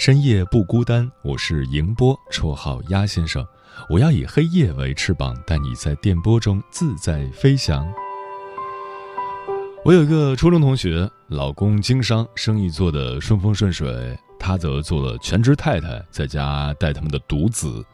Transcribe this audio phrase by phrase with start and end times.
[0.00, 3.46] 深夜不孤单，我是迎波，绰号鸭先生。
[3.90, 7.86] 我要以黑夜为翅膀，带你在电波中自在飞翔。
[9.84, 17.84] 我有一个初中同学，老公经商，生意做得顺风顺水，她则做了全职太太，在家带他们的独子。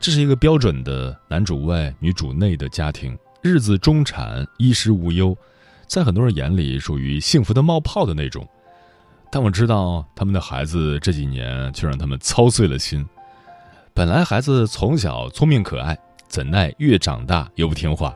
[0.00, 5.38] 这是一个标准的男主外女主内的家庭，日子中产，衣食无忧，
[5.86, 8.44] 在很多人眼里属于幸福的冒泡的那种。
[9.30, 13.06] 但我知道他们的孩子这几年却让他们操碎了心。
[13.92, 15.96] 本来孩子从小聪明可爱，
[16.28, 18.14] 怎奈越长大越不听话，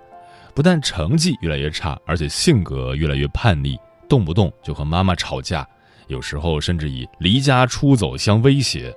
[0.54, 5.66] 不但成绩越来越差，而且性格越来越叛逆，动不动就和妈妈吵架，
[6.06, 8.94] 有时候甚至以离家出走相威胁。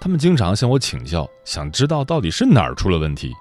[0.00, 3.32] 他们经常向我请教，想知道到底是哪儿出了问题。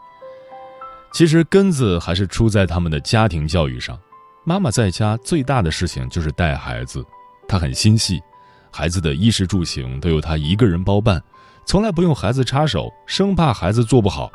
[1.14, 3.98] 其实根子还是出在他们的家庭教育上。
[4.44, 7.04] 妈妈在家最大的事情就是带孩子。
[7.48, 8.22] 他很心细，
[8.72, 11.24] 孩子的衣食住行都由他一个人包办，
[11.66, 14.30] 从来不用孩子插手，生怕孩子做不好，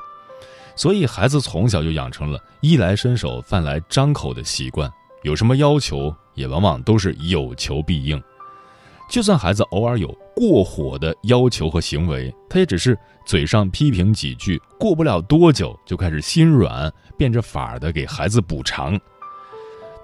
[0.75, 4.91] 所以孩子从小就养成了衣来伸手、饭来张口的习惯。
[5.22, 8.21] 有什么要求，也往往都是有求必应。
[9.11, 18.99] 就算孩子偶尔有过火的要求和行为，他也只是嘴上批评几句，过不了多久就开始心软，变着法儿的给孩子补偿。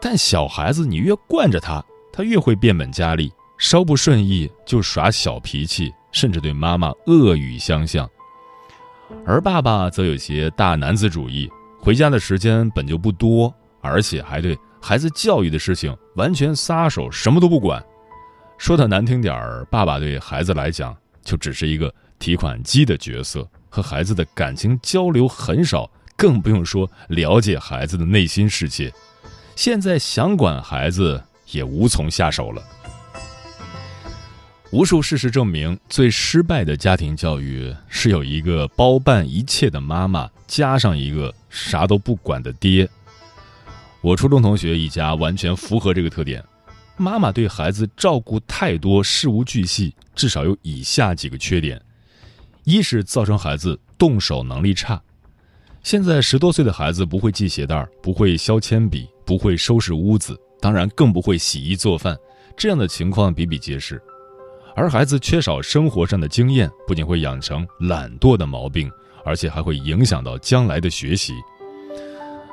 [0.01, 1.83] 但小孩子，你越惯着他。
[2.19, 8.11] 他越会变本加厉，稍不顺意就耍小脾气，甚至对妈妈恶语相向。
[9.25, 11.49] 而爸爸则有些大男子主义，
[11.79, 17.81] 回家的时间本就不多，而且还对孩子教育的事情完全撒手，什么都不管。
[18.59, 28.93] 说的难听点儿，爸爸对孩子来讲就只是一个提款机的角色，和孩子的感情交流很少，更不用说了解孩子的内心世界。
[29.55, 31.23] 现在想管孩子。
[31.51, 32.63] 也无从下手了。
[34.71, 42.87] 无数事实证明，最失败的家庭教育是有一个包办一切的妈妈，加上一个啥都不管的爹。
[44.03, 46.45] 我初中同学一家完全符合这个特点，
[46.99, 51.81] 妈妈对孩子照顾太多，事无巨细，至少有以下几个缺点：
[52.65, 55.01] 一是造成孩子动手能力差。
[55.83, 60.39] 现在十多岁的孩子不会系鞋带，不会削铅笔，不会收拾屋子。
[60.61, 62.17] 当然更不会洗衣做饭，
[62.57, 64.03] 这样的情况比比皆是。
[64.75, 68.91] 而孩子缺少生活上的经验，不仅会养成懒惰的毛病，
[69.25, 71.35] 而且还会影响到将来的学习。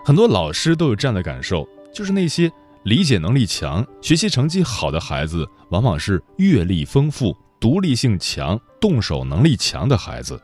[0.03, 2.51] 很多老师都有这样的感受，就是那些
[2.83, 10.39] 理解能力强、学习成绩好的孩子，往往是阅历丰富、独立性强、动手能力强的孩子。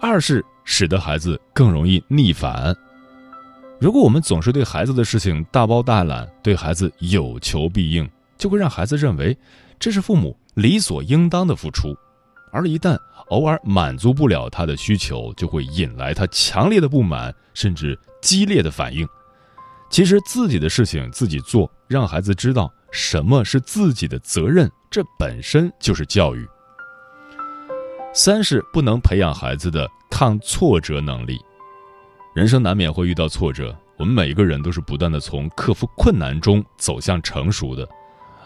[0.00, 2.72] 二是使得孩子更容易逆反。
[3.80, 9.36] 如果我们总是对孩子的事情大包大揽，对孩子有求必应，就会让孩子认为
[9.78, 11.96] 这是父母理所应当的付出，
[12.50, 19.06] 而一旦偶尔满足不了他的需求，就会引来他强烈的不满，甚至激烈的反应。
[19.88, 26.44] 其实自己的事情自己做，让孩子知道什么是自己的责任，这本身就是教育。
[28.12, 31.38] 三是不能培养孩子的抗挫折能力。
[32.34, 37.88] 人生难免会遇到挫折，我们每一个人都是不断的从克服困难中走向成熟的。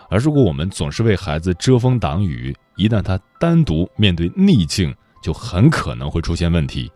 [0.08, 6.90] 而如果我们总是为孩子遮风挡雨，一旦他单独面对逆境，就很可能会出现问题。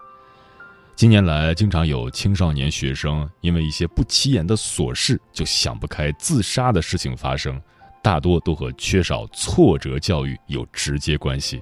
[0.95, 7.61] 近年来，经常有青少年学生因为一些不起眼的琐事就想不开自杀的事情发生，
[8.03, 11.61] 大多都和缺少挫折教育有直接关系。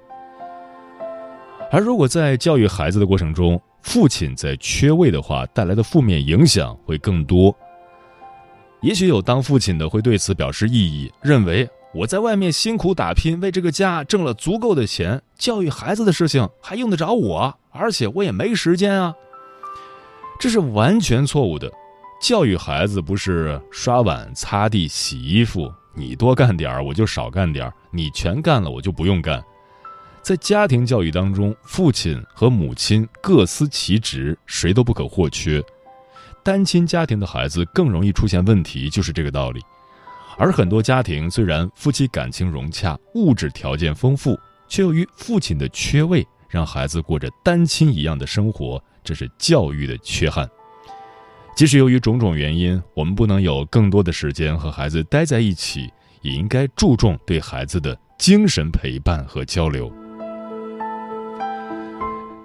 [1.72, 7.54] 而如果在教育孩子的过程中，父亲在缺位的话，带来的负面影响会更多。
[8.80, 17.54] 也许有当父亲的会对此表示异议，认为我在外面辛苦打拼，为这个家挣了足够的钱，教育孩子的事情还用得着我？
[17.70, 19.14] 而且我也没时间啊。
[20.40, 21.70] 这是完全错误的。
[22.20, 29.44] 教育孩子不是刷碗、擦地、洗衣服，你多干点儿，我就少干点儿；你全干了，我就不用干。
[30.24, 35.62] 在家庭教育当中，父亲和母亲各司其职，谁都不可或缺。
[36.42, 39.60] 单亲家庭的孩子更容易出现问题，就是这个道理。
[40.38, 44.34] 而很多家庭虽然夫妻感情融洽，物质条件丰富，
[44.66, 50.48] 却由于父亲的缺位，让孩子过着单亲一样的生活，这是教育的缺憾。
[51.54, 55.92] 即使由于种种原因，我们不能有更多的时间和孩子待在一起，
[56.22, 59.92] 也应该注重对孩子的精神陪伴和交流。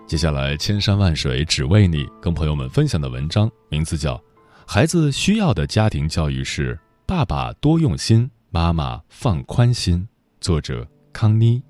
[0.09, 4.15] 接下来，千山万水只为你，跟朋友们分享的文章名字叫
[4.65, 9.97] 《孩子需要的家庭教育是爸爸多用心，妈妈放宽心》，
[10.41, 11.61] 作者康妮。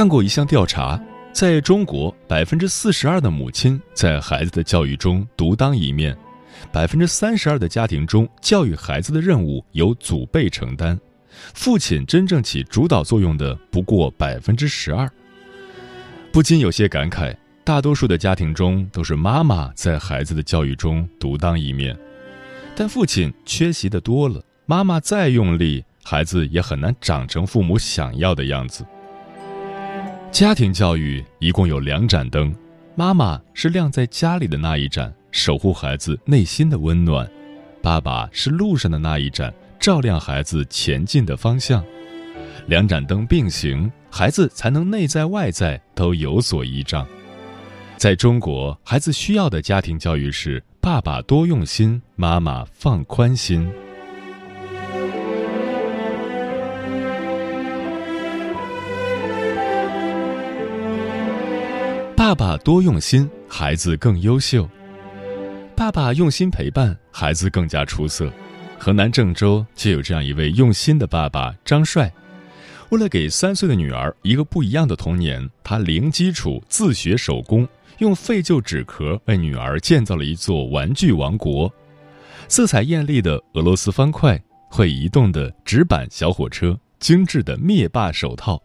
[0.00, 0.98] 看过一项调查，
[1.30, 6.16] 在中国，百分之四十二的母亲在孩子的教育中独当一面，
[6.72, 10.98] 百分之三十二的家庭中，教育孩子的任务由祖辈承担，
[11.52, 15.06] 父亲真正起主导作用的不过百分之十二。
[16.32, 21.94] 不禁有些感慨，大多数的家庭中都是妈妈在孩子的教育中独当一面，
[22.74, 28.82] 但父亲缺席的多了，妈妈再用力，孩子也很难长成父母想要的样子。
[30.30, 32.54] 家庭教育一共有两盏灯，
[32.94, 37.26] 妈妈是亮在家里的那一盏，守护孩子内心的温暖；
[37.82, 41.84] 爸爸是路上的那一盏，照亮孩子前进的方向。
[42.68, 47.04] 两盏灯并行，孩子才能内在外在都有所依仗。
[47.96, 53.68] 在中国，孩子需要的家庭教育是爸爸多用心，妈妈放宽心。
[62.30, 64.62] 爸爸多用心，孩子更优秀；
[65.74, 68.32] 爸爸用心陪伴，孩子更加出色。
[68.78, 72.08] 河南郑州就有这样一位用心的爸爸张帅，
[72.90, 77.66] 为了给三岁的女儿一个不一样的童年，他零基础自学手工，
[77.98, 81.68] 用废旧纸壳为女儿建造了一座玩具王国：
[82.46, 84.40] 色彩艳丽的俄罗斯方块，
[84.70, 88.62] 会移动的纸板小火车，精致的灭霸手套。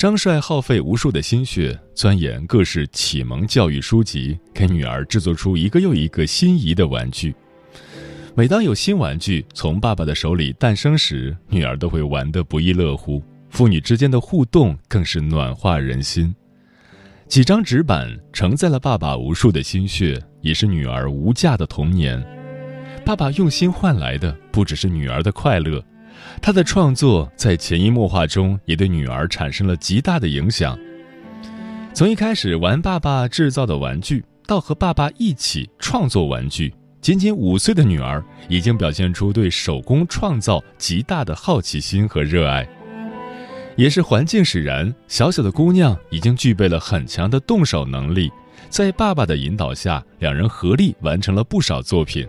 [0.00, 7.34] 张帅耗费无数的心血，钻研各式启蒙教育书籍，给女儿制作出一个又一个心仪的玩具。
[8.34, 13.22] 每当有新玩具从爸爸的手里诞生时，女儿都会玩得不亦乐乎。
[13.50, 16.34] 父女之间的互动更是暖化人心。
[17.28, 22.26] 几张纸板承载了爸爸无数的心血，也是女儿无价的童年。
[23.04, 25.84] 爸爸用心换来的，不只是女儿的快乐。
[26.40, 30.78] 他的创作在潜移默化中也对女儿产生了极大的影响。
[31.92, 42.66] 从一开始玩爸爸制造的玩具，到和爸爸一起创作玩具，仅仅五岁的女儿已经表现出对手工创造极大的好奇心和热爱。
[43.76, 48.30] 也是环境使然，小小的姑娘已经具备了很强的动手能力。
[48.68, 52.26] 在爸爸的引导下，两人合力完成了不少作品。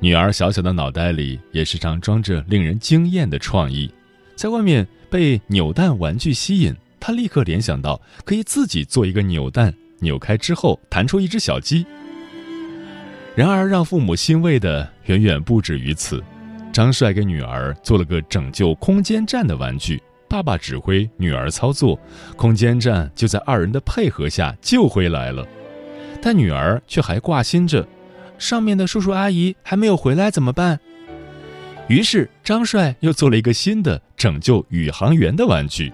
[0.00, 3.90] 女儿小小的脑袋里也时常装着令人惊艳的创意，
[4.36, 11.84] 在外面被扭蛋玩具吸引，她立刻联想到可以自己做一个扭蛋，扭开之后弹出一只小鸡。
[13.34, 16.22] 然而，让父母欣慰的远远不止于此。
[16.72, 21.98] 张帅给女儿做了个拯救空间站的玩具，爸爸指挥，女儿操作，
[22.36, 25.44] 空间站就在二人的配合下救回来了。
[26.22, 27.84] 但女儿却还挂心着。
[28.38, 30.78] 上面的叔叔阿姨还没有回来怎么办？
[31.88, 35.92] 于是张帅又做了一个新的拯救宇航员的玩具。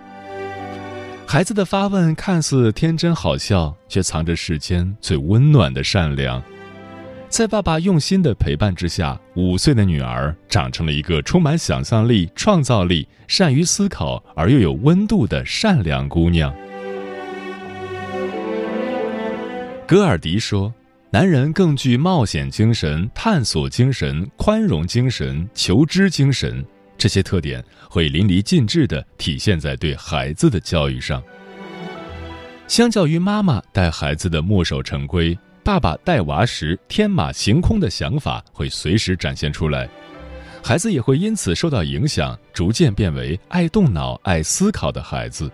[1.26, 6.42] 孩子的发问看似天真好笑，却藏着世间最温暖的善良。
[7.28, 16.54] 在爸爸用心的陪伴之下，五岁的女儿长成了一个充满想象力、创造力、善于思考而又有温度的善良姑娘。
[19.86, 20.72] 戈尔迪说。
[21.14, 26.66] 男人更具冒险精神、探索精神、宽容精神、求知精神，
[26.98, 31.22] 这些特点会淋漓尽致地体现在对孩子的教育上。
[32.66, 39.88] 相较于妈妈带孩子的墨守成规，爸爸带娃时天马行空的想法会随时展现出来，
[40.64, 45.48] 孩子也会因此受到影响，逐渐变为爱动脑、爱思考的孩子。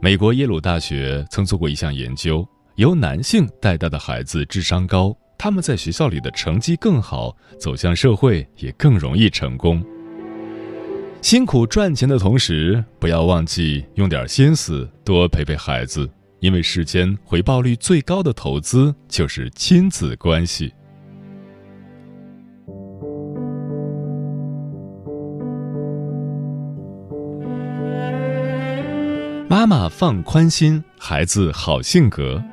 [0.00, 9.82] 美国耶鲁大学曾做过一项研究，由男性带大的孩子智商高，他们在学校里的成绩更好，走向社会也更容易成功。
[11.22, 16.08] 辛苦赚钱的同时，不要忘记用点心思多陪陪孩子。
[16.40, 20.70] 因为世间回报率最高的投资就是亲子关系。
[29.48, 32.44] 妈妈放宽心，孩子好性格。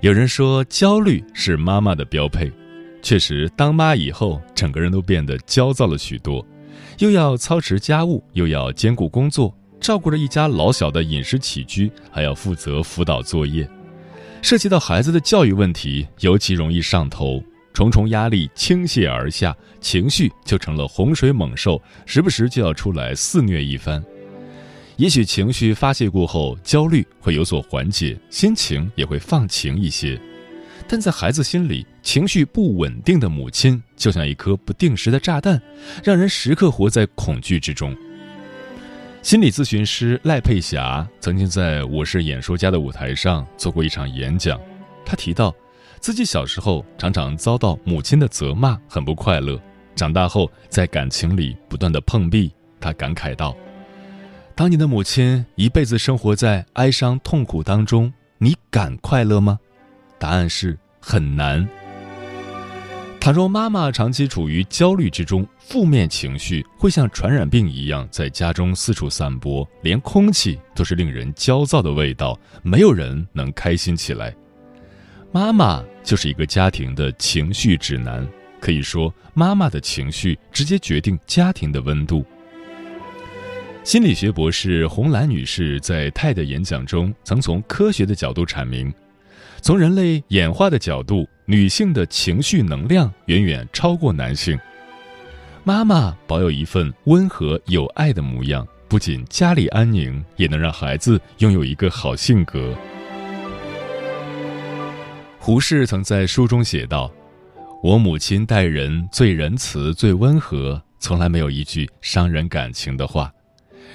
[0.00, 2.50] 有人说焦虑是妈妈的标配，
[3.02, 6.44] 确实，当妈以后，整个人都变得焦躁了许多，
[7.00, 9.54] 又要操持家务，又要兼顾工作。
[9.78, 13.68] 照顾着一家老小的饮食起居，还要负责辅导作业，
[14.40, 17.42] 涉及到孩子的教育问题，尤其容易上头，
[17.74, 24.02] 重重压力倾泻而下，情绪就成了洪水猛兽，时不时就要出来肆虐一番。
[25.00, 30.20] 也许情绪发泄过后，焦虑会有所缓解，心情也会放晴一些，
[30.86, 35.58] 但在孩子心里，情绪不稳定的母亲就像一颗不定时的炸弹，
[36.04, 37.96] 让人时刻活在恐惧之中。
[39.22, 44.60] 心理咨询师赖佩霞曾经在我是演说家的舞台上做过一场演讲，
[45.02, 45.54] 她提到，
[45.98, 49.58] 自己小时候常常遭到母亲的责骂，很不快乐。
[49.96, 53.56] 长大后在感情里不断的碰壁，她感慨道
[54.60, 59.58] ：“当你的母亲一辈子生活在哀伤痛苦当中，你敢快乐吗？”
[60.20, 61.66] 答案是很难。
[63.18, 74.36] 倘若妈妈长期处于焦虑之中，负面情绪会像传染病一样在家中四处散播，连空气都是令人焦躁的味道，没有人能开心起来。
[75.32, 78.28] 妈妈就是一个家庭的情绪指南，
[78.60, 82.22] 可以说，妈妈的情绪直接决定家庭的温度。
[83.90, 88.94] 心理学博士红兰女士在泰的演讲中曾从科学的角度阐明，
[89.60, 91.28] 从人类演化的角度。
[91.44, 94.56] 女性的情绪能量远远超过男性。
[95.64, 102.72] 妈妈保有一份温和有爱的模样，不仅家里安宁，也能让孩子拥有一个好性格。
[105.40, 107.12] 胡适曾在书中写道
[107.82, 113.32] ：“我母亲待人最仁慈、最温和，从来没有一句伤人感情的话。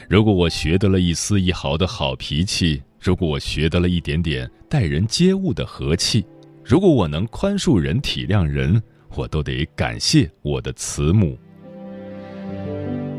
[0.10, 6.26] 如果我学得了一丝一毫的好脾气，如果我学得了一点点待人接物的和气。”
[6.68, 8.82] 如果我能宽恕人、体谅人，
[9.16, 11.38] 我都得感谢我的慈母。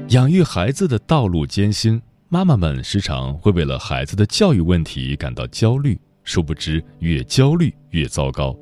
[0.09, 8.57] 养育孩子的道路艰辛，妈妈们时常会为了孩子的教育问题感到焦虑，殊不知越焦虑越糟糕。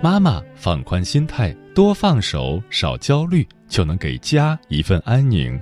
[0.00, 5.60] 妈妈放宽心态，多放手，少焦虑，就能给家一份安宁。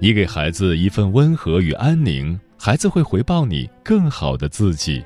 [0.00, 5.04] 你给孩子一份温和与安宁，孩子会回报你更好的自己。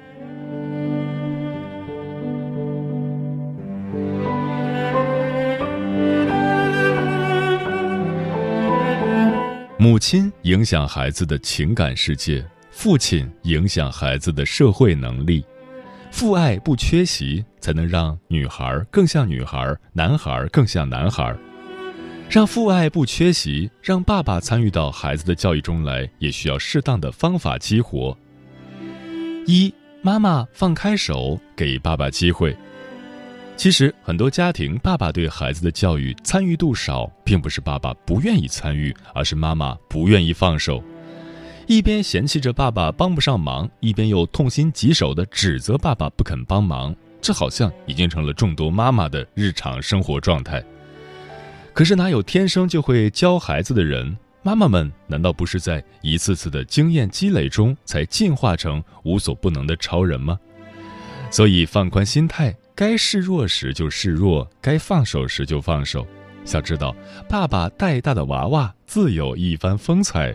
[9.78, 15.42] 母亲影响孩子的情感世界，父亲影响孩子的社会能力。
[16.10, 21.34] 父爱不缺席，才能让女孩更像女孩，男孩更像男孩。
[22.32, 28.16] 让父爱不缺席，让爸爸参与到孩子的教育中来，也需要适当的方法激活。
[29.46, 29.70] 一，
[30.00, 32.56] 妈妈放开手，给爸爸机会。
[33.54, 40.82] 其实，很多家庭，爸爸对孩子的教育参与度少，并不是爸爸不愿意参与，而是妈妈不愿意放手。
[41.66, 50.64] 一边嫌弃着爸爸帮不上忙，一边又痛心疾首地指责爸爸不肯帮忙，这好像已经成了众多妈妈的日常生活状态。
[51.74, 54.16] 可是，哪有天生就会教孩子的人？
[54.42, 60.38] 妈妈们难道不是在一次次的经验积累中，才进化成无所不能的超人吗？
[61.30, 62.54] 所以，放宽心态。
[62.74, 66.06] 该示弱时就示弱，该放手时就放手。
[66.52, 66.94] 要知道，
[67.28, 70.34] 爸爸带大的娃娃自有一番风采。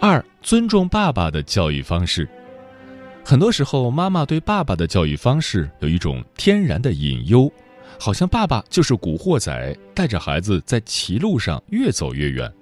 [0.00, 2.28] 二，尊重爸爸的教育方式。
[3.24, 7.50] 很多时候，妈妈对爸爸的教育方式有一种天然的隐忧，
[8.02, 12.52] 好像爸爸就是古惑仔，带着孩子在歧路上越走越远。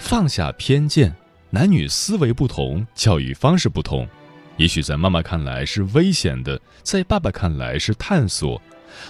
[0.00, 1.14] 放下偏见，
[1.50, 4.08] 男女思维不同，教育方式不同。
[4.56, 8.60] 也许在妈妈看来是危险的，在爸爸看来是探索。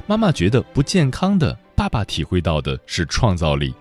[0.06, 3.75] 妈妈觉得不健康的，爸爸体会到的是创造力。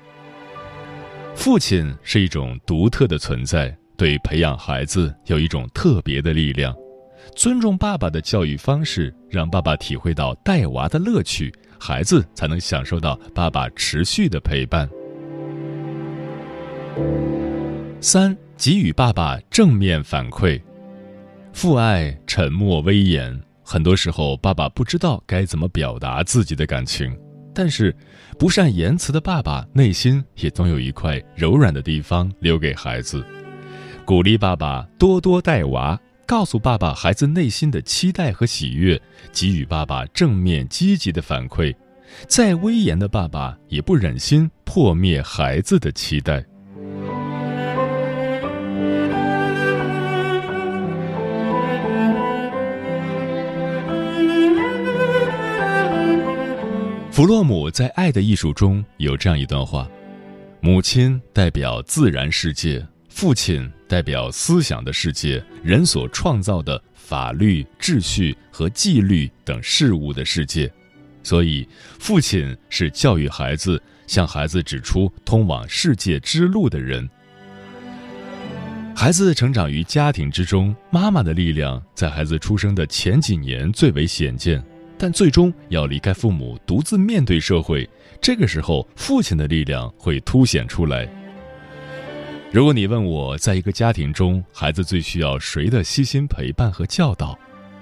[1.35, 6.73] 父亲是一种独特的存在，对培养孩子有一种特别的力量。
[7.35, 14.89] 尊重爸爸的教育方式，让爸爸体会到带娃的乐趣，孩子才能享受到爸爸持续的陪伴。
[18.01, 20.61] 三，给予爸爸正面反馈。
[21.53, 27.17] 父爱沉默威严，很多时候爸爸不知道该怎么表达自己的感情，
[27.53, 27.95] 但是
[28.37, 33.25] 不善言辞的爸爸内心也总有一块柔软的地方留给孩子。
[34.05, 41.75] 鼓励爸爸多多带娃，告诉爸爸孩子内心的期待和喜悦，给予爸爸正面积极的反馈。
[42.27, 46.45] 再威严的爸爸也不忍心破灭孩子的期待。
[57.09, 59.89] 弗洛姆在《爱的艺术》中有这样一段话：
[60.61, 62.85] 母亲代表自然世界，
[63.19, 70.71] 父亲代表思想的世界，人所创造的法律、秩序和纪律等事物的世界。
[71.21, 71.67] 所以，
[71.99, 77.09] 父亲是教育孩子、向孩子指出通往世界之路的人。
[78.95, 84.63] 孩子成长于家庭之中，妈妈的力量在孩子出生的前几年最为显见。
[84.97, 87.89] 但最终要离开父母，独自面对社会。
[88.21, 91.05] 这个时候，父亲的力量会凸显出来。
[92.51, 97.37] 如果你问我，在一个家庭中，孩子最需要谁的悉心陪伴和教导？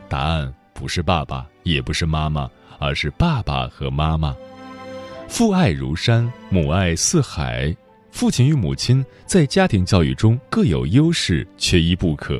[0.09, 4.35] 答案不是爸爸，也不是妈妈，而是爸爸和妈妈。
[5.29, 7.73] 父爱如山，母爱似海。
[8.11, 12.37] 父亲与母亲在家庭教育中各有优势，缺一不可。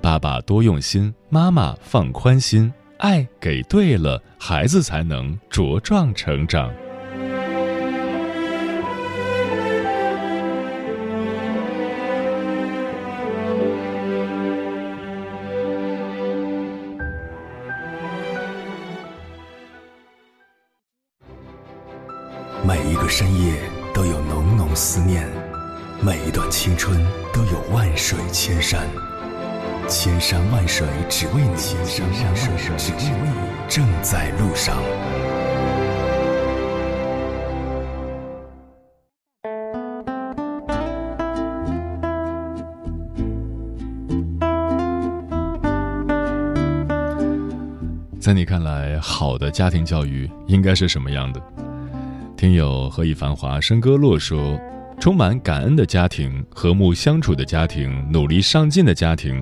[0.00, 2.72] 爸爸多用心，妈妈放宽心。
[2.96, 6.72] 爱给对了，孩子才能茁壮成长。
[34.68, 34.76] 上。
[48.20, 51.40] 在你看来，好的家庭教育应该是什么样的？
[52.36, 54.58] 听友何以繁华笙歌落说。
[55.00, 59.40] 充满感恩的家庭，和睦相处的家庭，努力上进的家庭，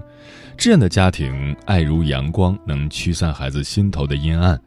[0.55, 4.61] 这样的家庭，爱如阳光，能驱散孩子心头的阴暗。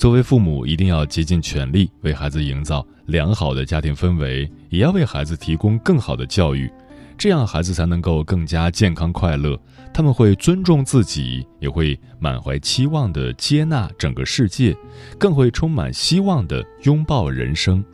[0.00, 6.72] 作为父母，一定要竭尽全力为孩子营造良好的家庭氛围，也要为孩子提供更好的教育，
[7.18, 9.60] 这样孩子才能够更加健康快乐。
[9.92, 14.74] 他们会尊重自己，也会满怀期望的接纳整个世界，
[15.18, 17.84] 更会充满希望的拥抱人生。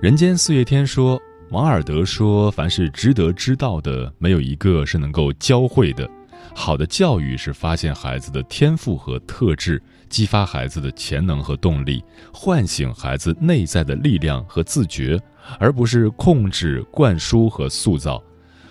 [0.00, 6.08] 人间四月天说，王尔德说，凡是值得知道的，没有一个是能够教会的。
[6.54, 15.20] 好的教育是发现孩子的天赋和特质，激发孩子的潜能和动力，唤醒孩子内在的力量和自觉，
[15.58, 18.22] 而不是控制、灌输和塑造。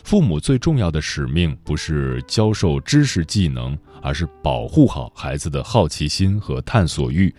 [0.04, 7.34] 父母最重要的使命不是教授知识技能，而是保护好孩子的好奇心和探索欲。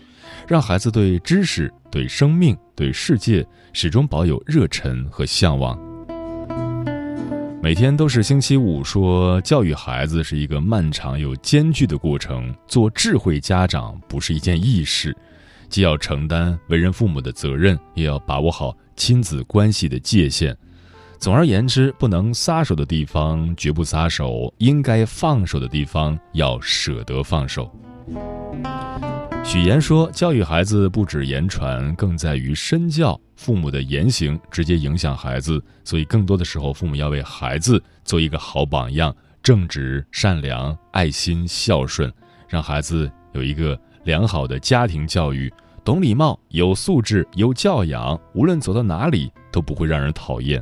[0.48, 5.78] 让孩子对知识、对生命、对世界始终保有热忱和向往。
[7.64, 12.54] 每天都是星期五，说教育孩子是一个漫长又艰巨的过程。
[12.68, 15.16] 做智慧家长不是一件易事，
[15.70, 20.54] 既要承担为人父母的责任，也要把握好亲子关系的界限。
[21.18, 27.74] 总而言之，不能撒手的地方绝不撒手，应该放手的地方要舍得放手。
[29.46, 33.18] 许言说：“教育孩子不止言传，更在于身教。
[33.36, 42.10] 父母的言行直接影响孩子，所以更多的时候，父母要为孩子做一个好榜样，正直、善良、爱心、孝顺，
[42.48, 45.52] 让孩子有一个良好的家庭教育，
[45.84, 50.60] 懂礼貌、有素质、有教养，无论走到哪里都不会让人讨厌。”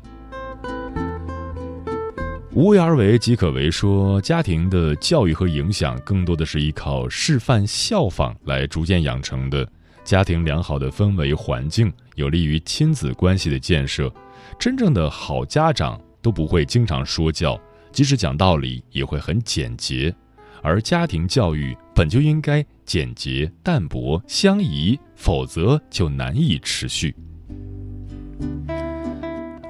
[2.54, 3.70] 无为而为即可为。
[3.70, 9.66] 说家庭的教育和影响，更多的是依靠示范效仿来逐渐养成的。
[10.04, 14.12] 家庭良好的氛围环境，有利于亲子关系的建设。
[14.58, 17.58] 真正的好家长都不会经常说教，
[17.90, 20.14] 即使讲道理也会很简洁。
[20.60, 27.14] 而家庭教育本就应该简洁、淡泊、相宜，否则就难以持续。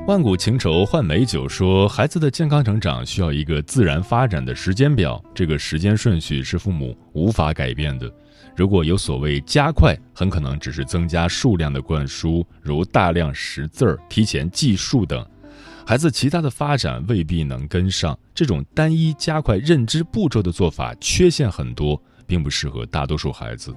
[0.05, 8.13] 万古情仇换美酒说，孩子的健康成长需要一个自然发展的时间表，这个时间顺序是父母无法改变的。
[8.57, 15.25] 如果有所谓加快，很可能只是增加数量的灌输，如大量识字儿、提前计数等，
[15.87, 18.19] 孩子其他的发展未必能跟上。
[18.35, 23.73] 这种单一加快认知步骤的做法，缺陷很多，并不适合大多数孩子。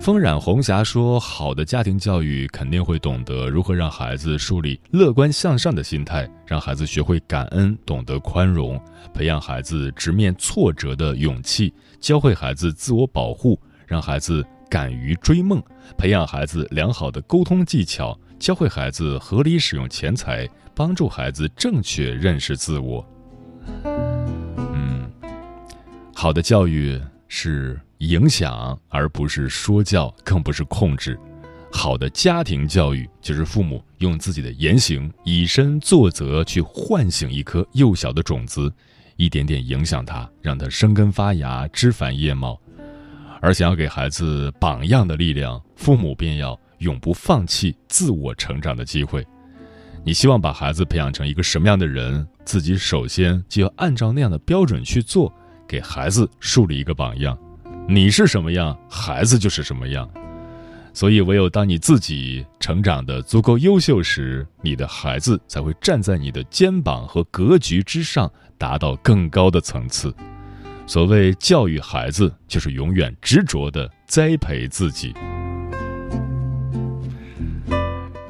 [0.00, 8.78] 风染红霞说：“好的家庭教育肯定会懂得如何让孩子树立乐观向上的心态，让孩子学会感恩、懂得宽容，
[9.14, 15.62] 培养孩子直面挫折的勇气，教会孩子自我保护，让孩子敢于追梦，
[15.96, 23.02] 培养孩子良好的沟通技巧，教会孩子合理使用钱财，帮助孩子正确认识自我。”
[24.58, 25.10] 嗯，
[26.14, 27.80] 好的教育是。
[27.98, 31.18] 影响，而不是说教，更不是控制。
[31.72, 38.72] 好的家庭教育，就是父母用自己的言行以身作则，去唤醒一颗幼小的种子，
[39.16, 42.60] 一点点影响他，让他生根发芽、枝繁叶茂。
[43.40, 49.26] 而想要给孩子榜样的力量，父母便要永不放弃自我成长的机会。
[50.04, 55.32] 你希望把孩子培养成一个什么样的人，自己首先就要按照那样的标准去做，
[55.66, 57.36] 给孩子树立一个榜样。
[57.86, 60.08] 你是什么样，孩子就是什么样。
[60.94, 70.14] 所以，唯有当你自己成长的足够优秀时，你的孩子才会站在你的肩膀和格局之上，达到更高的层次。
[70.86, 75.12] 所谓教育孩子，就是永远执着的栽培自己。